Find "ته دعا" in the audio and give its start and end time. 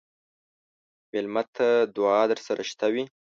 1.55-2.21